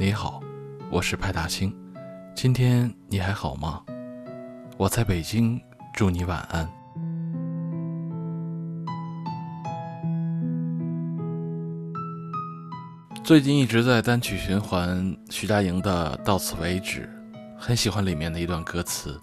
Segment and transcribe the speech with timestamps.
[0.00, 0.40] 你好，
[0.92, 1.74] 我是派大星。
[2.32, 3.82] 今天你还好吗？
[4.76, 5.60] 我在北京，
[5.92, 6.70] 祝你晚安。
[13.24, 17.10] 最近一直在单曲循环徐佳莹的《到此为止》，
[17.58, 19.20] 很喜欢里面的一段歌词：“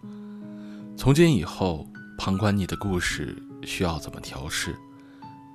[0.97, 1.87] 从今以后，
[2.17, 4.75] 旁观你的故事需要怎么调试，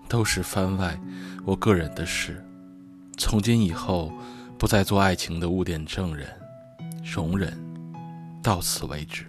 [0.08, 0.98] 都是番外
[1.44, 2.42] 我个人的事。
[3.18, 4.10] 从今以后。”
[4.60, 6.28] 不再做爱情的污点证人，
[7.02, 7.58] 容忍，
[8.42, 9.24] 到此为止。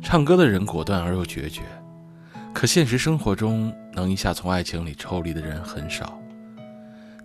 [0.00, 1.60] 唱歌的人果断而又决绝，
[2.54, 6.18] 可现实生活中能一下从爱情里抽离的人很少。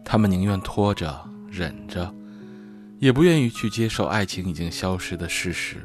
[0.04, 1.18] 他们宁愿拖着、
[1.50, 2.14] 忍着，
[3.00, 5.82] 也不愿意去接受爱情已经消失的事实。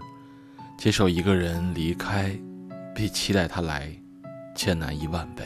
[0.77, 2.37] 接受一个人离开，
[2.97, 3.97] 比期待他来
[4.57, 5.45] 艰难一万倍。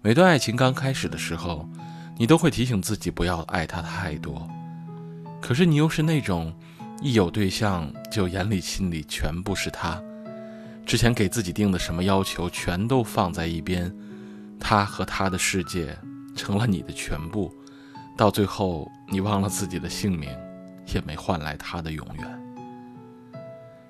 [0.00, 1.68] 每段爱情刚开始的时候。
[2.16, 4.48] 你都会提醒自己不要爱他太多，
[5.40, 6.54] 可是你又是那种
[7.02, 10.00] 一有对象就眼里心里全部是他，
[10.86, 13.92] 之前给自己定的什么要求全都放在一边，
[14.60, 15.96] 他和他的世界
[16.36, 17.52] 成了你的全部，
[18.16, 20.30] 到最后你忘了自己的姓名，
[20.94, 22.40] 也没换来他的永远。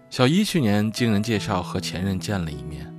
[0.08, 2.93] 小一去年经人介绍和前任见了一面。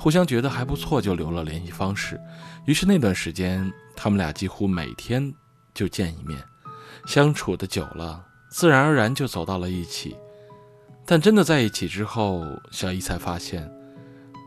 [0.00, 2.18] 互相觉得还不错，就留了联系方式。
[2.64, 5.30] 于是那段时间，他们俩几乎每天
[5.74, 6.42] 就见一面，
[7.06, 10.16] 相处的久了，自然而然就走到了一起。
[11.04, 13.70] 但真的在一起之后，小伊才发现，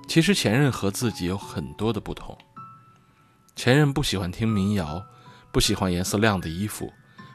[0.07, 2.35] 其实前任和自己有很多的不同。
[3.55, 5.05] 前任不喜欢听民谣，
[5.51, 6.91] 不喜欢颜色亮的衣服，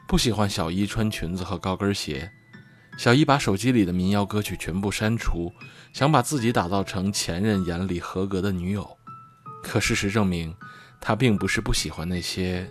[0.09, 2.29] 不喜欢小伊穿裙子和高跟鞋。
[2.99, 5.53] 小伊把手机里的民谣歌曲全部删除，
[5.93, 8.97] 想把自己打造成前任眼里合格的女友。
[9.63, 10.53] 可事实证明，
[10.99, 12.69] 他并不是不喜欢那些，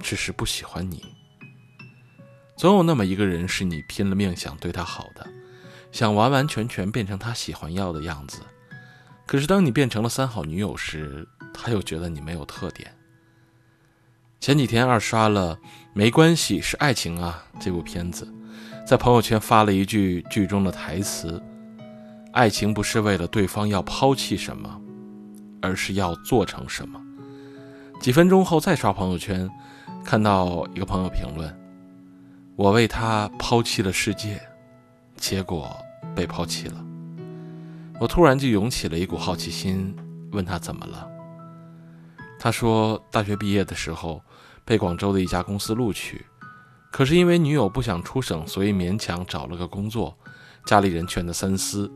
[0.00, 1.02] 只是不喜欢你。
[2.54, 5.26] 总有那么一个人是你拼了命想对他好的，
[5.90, 8.42] 想完完全全变成他喜欢要的样子。
[9.24, 12.94] 可是当你变成了三好女友时，他又觉得你没有特点。
[14.38, 15.56] 前几天二刷了
[15.94, 18.30] 《没关系是爱情啊》这部片子。
[18.86, 21.42] 在朋友圈发了一句剧中的台词
[22.30, 24.80] ：“爱情不是为了对方要抛弃什么，
[25.60, 27.02] 而是要做成什么。”
[28.00, 29.50] 几分钟后再刷朋友圈，
[30.04, 31.52] 看到一个朋友评论
[32.54, 34.40] ：“我为他抛弃了世界，
[35.16, 35.76] 结果
[36.14, 36.86] 被抛弃了。”
[37.98, 39.96] 我突然就涌起了一股好奇心，
[40.30, 41.08] 问他怎么了。
[42.38, 44.22] 他说：“大学毕业的时候，
[44.64, 46.24] 被广州的一家公司录取。”
[46.90, 50.16] 可是因为女友不想出省，所以勉强找了个工作。
[50.64, 51.90] 家里人劝他三思，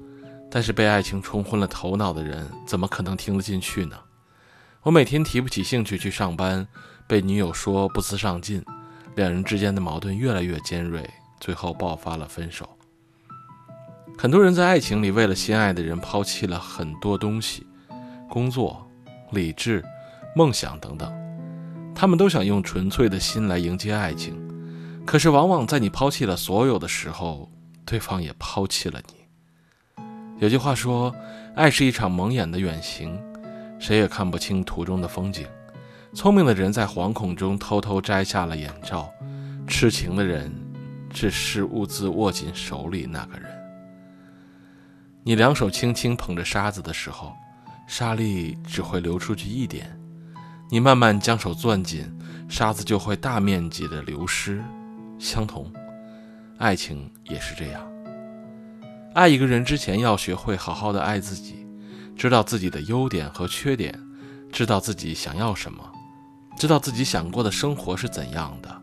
[0.51, 3.97] 但是被爱情冲昏了头脑的人，怎么可能听得进去呢？
[4.83, 6.67] 我每天提不起兴趣去上班，
[7.09, 8.65] 被女友说不思上进，
[9.17, 11.09] 两人之间的矛盾越来越尖锐，
[11.41, 12.69] 最后爆发了分手。
[14.17, 17.67] 很多人在爱情里为了心爱的人抛弃了很多东西，
[18.29, 18.87] 工作、
[19.33, 19.83] 理智、
[20.37, 21.13] 梦想等等，
[21.95, 24.50] 他们都想用纯粹的心来迎接爱情。
[25.11, 27.51] 可是，往往在你抛弃了所有的时候，
[27.85, 30.05] 对方也抛弃了你。
[30.39, 31.13] 有句话说
[31.57, 33.21] ：“爱是一场蒙眼的远行，
[33.81, 35.49] 谁也看不清途中的风景。”
[36.15, 39.13] 聪明的人在惶恐中偷偷摘下了眼罩，
[39.67, 40.49] 痴情的人
[41.13, 43.51] 只是兀自握紧手里那个人。
[45.25, 47.35] 你两手轻轻捧着沙子的时候，
[47.89, 49.87] 沙粒只会流出去一点；
[50.71, 52.09] 你慢慢将手攥紧，
[52.49, 54.63] 沙子就会大面积的流失。
[55.21, 55.71] 相同，
[56.57, 57.83] 爱情也是这样。
[59.13, 61.67] 爱一个人之前，要学会好好的爱自己，
[62.17, 63.95] 知道自己的优点和缺点，
[64.51, 65.85] 知道自己想要什么，
[66.57, 68.83] 知道自己想过的生活是怎样的。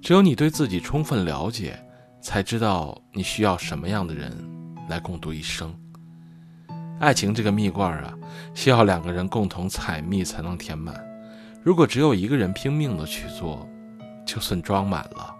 [0.00, 1.78] 只有你对自己充分了解，
[2.22, 4.32] 才知道你需要什么样的人
[4.88, 5.74] 来共度一生。
[7.00, 8.14] 爱情这个蜜罐啊，
[8.54, 11.04] 需要两个人共同采蜜才能填满。
[11.62, 13.68] 如果只有一个人拼命的去做，
[14.24, 15.35] 就算装满了。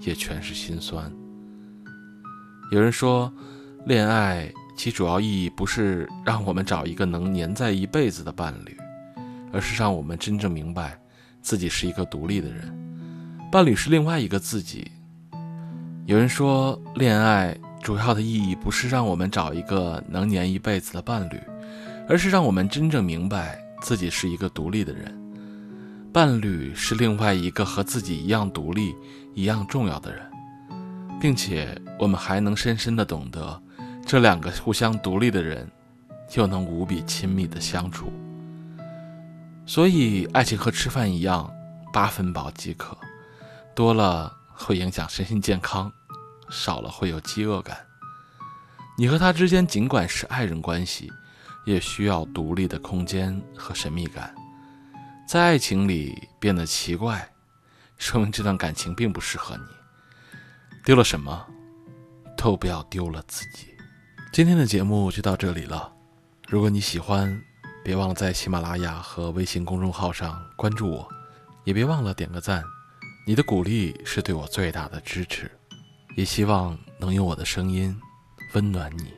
[0.00, 1.12] 也全是心酸。
[2.70, 3.32] 有人说，
[3.86, 8.76] 恋爱其主要意义不是让我们找一个能粘在一辈子的伴侣，
[9.52, 10.98] 而是让我们真正明白
[11.40, 12.70] 自己是一个独立的人，
[13.50, 14.90] 伴侣是另外一个自己。
[16.06, 21.40] 有人说，恋爱主要的意义不是让我们找一个能粘一辈子的伴侣，
[22.08, 25.27] 而是让我们真正明白自己是一个独立的人。
[26.18, 28.92] 伴侣是另外一个和自己一样独立、
[29.36, 30.28] 一样重要的人，
[31.20, 33.62] 并且我们还能深深的懂得，
[34.04, 35.70] 这两个互相独立的人，
[36.34, 38.12] 又能无比亲密的相处。
[39.64, 41.48] 所以，爱情和吃饭一样，
[41.92, 42.98] 八分饱即可。
[43.72, 45.88] 多了会影响身心健康，
[46.50, 47.78] 少了会有饥饿感。
[48.98, 51.12] 你和他之间尽管是爱人关系，
[51.64, 54.34] 也需要独立的空间和神秘感。
[55.28, 57.30] 在爱情里变得奇怪，
[57.98, 59.64] 说明这段感情并不适合你。
[60.86, 61.46] 丢了什么，
[62.34, 63.66] 都不要丢了自己。
[64.32, 65.92] 今天的节目就到这里了。
[66.48, 67.38] 如果你喜欢，
[67.84, 71.06] 别忘了在喜马拉雅和微信公众号上关注我，
[71.64, 72.64] 也别忘了点个赞。
[73.26, 75.50] 你的鼓励是对我最大的支持，
[76.16, 77.94] 也希望能用我的声音。
[78.54, 79.17] 温暖你。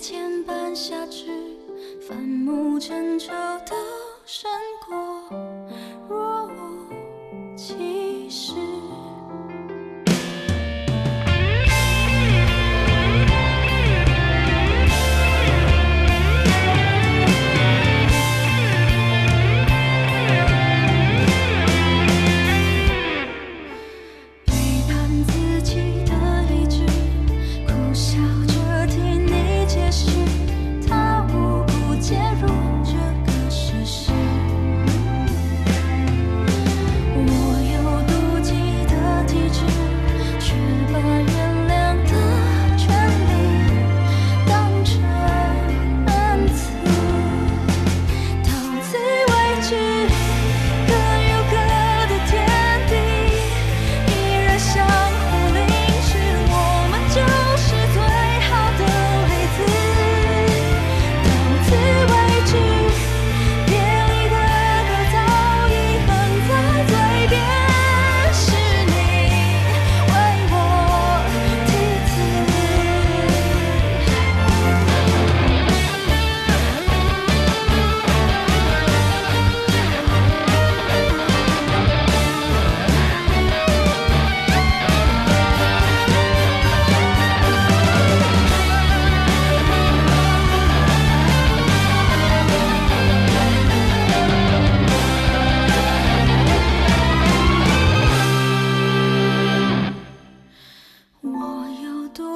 [0.00, 1.26] 牵绊下去，
[2.08, 3.30] 反目成仇
[3.66, 3.76] 都
[4.24, 4.50] 胜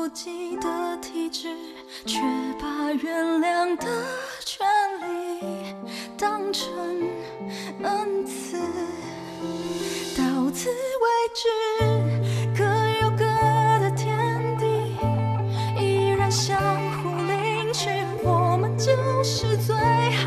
[0.05, 1.49] 不羁的体质，
[2.05, 2.21] 却
[2.61, 3.87] 把原谅的
[4.45, 4.67] 权
[5.01, 5.41] 利
[6.19, 6.71] 当成
[7.83, 8.59] 恩赐，
[10.15, 11.49] 到此为止，
[12.55, 12.65] 各
[13.01, 13.25] 有各
[13.81, 14.15] 的天
[14.59, 14.67] 地，
[15.83, 16.55] 依然相
[17.01, 17.89] 互领取，
[18.23, 18.93] 我们就
[19.25, 19.75] 是最
[20.23, 20.24] 好。